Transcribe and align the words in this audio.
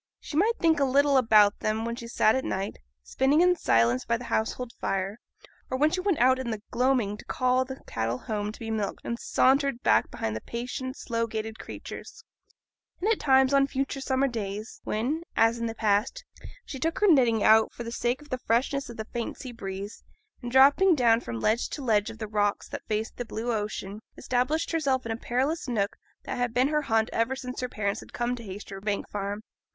She 0.19 0.35
might 0.35 0.57
think 0.59 0.79
a 0.79 0.83
little 0.83 1.15
about 1.15 1.59
them 1.59 1.85
when 1.85 1.95
she 1.95 2.07
sat 2.07 2.33
at 2.33 2.43
night, 2.43 2.79
spinning 3.03 3.41
in 3.41 3.55
silence 3.55 4.03
by 4.03 4.17
the 4.17 4.23
household 4.33 4.71
fire, 4.81 5.19
or 5.69 5.77
when 5.77 5.91
she 5.91 5.99
went 6.01 6.17
out 6.17 6.39
in 6.39 6.49
the 6.49 6.63
gloaming 6.71 7.17
to 7.17 7.25
call 7.25 7.65
the 7.65 7.81
cattle 7.85 8.17
home 8.17 8.51
to 8.51 8.59
be 8.59 8.71
milked, 8.71 9.01
and 9.03 9.19
sauntered 9.19 9.83
back 9.83 10.09
behind 10.09 10.35
the 10.35 10.41
patient, 10.41 10.97
slow 10.97 11.27
gaited 11.27 11.59
creatures; 11.59 12.23
and 12.99 13.11
at 13.11 13.19
times 13.19 13.53
on 13.53 13.67
future 13.67 14.01
summer 14.01 14.27
days, 14.27 14.81
when, 14.83 15.21
as 15.37 15.59
in 15.59 15.67
the 15.67 15.75
past, 15.75 16.25
she 16.65 16.79
took 16.79 16.97
her 16.97 17.07
knitting 17.07 17.43
out 17.43 17.71
for 17.71 17.83
the 17.83 17.91
sake 17.91 18.23
of 18.23 18.29
the 18.29 18.39
freshness 18.39 18.89
of 18.89 18.97
the 18.97 19.05
faint 19.05 19.37
sea 19.37 19.51
breeze, 19.51 20.03
and 20.41 20.51
dropping 20.51 20.95
down 20.95 21.19
from 21.21 21.39
ledge 21.39 21.69
to 21.69 21.83
ledge 21.83 22.09
of 22.09 22.17
the 22.17 22.27
rocks 22.27 22.67
that 22.67 22.81
faced 22.87 23.17
the 23.17 23.23
blue 23.25 23.53
ocean, 23.53 23.99
established 24.17 24.71
herself 24.71 25.05
in 25.05 25.11
a 25.11 25.15
perilous 25.15 25.67
nook 25.67 25.95
that 26.23 26.39
had 26.39 26.55
been 26.55 26.69
her 26.69 26.81
haunt 26.81 27.07
ever 27.13 27.35
since 27.35 27.59
her 27.59 27.69
parents 27.69 27.99
had 27.99 28.11
come 28.13 28.35
to 28.35 28.41
Haytersbank 28.41 29.07
Farm. 29.07 29.43